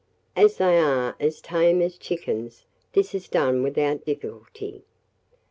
As 0.35 0.57
they 0.57 0.79
are 0.79 1.15
as 1.19 1.39
tame 1.41 1.79
as 1.83 1.95
chickens, 1.95 2.65
this 2.93 3.13
is 3.13 3.27
done 3.27 3.61
without 3.61 4.03
difficulty. 4.03 4.83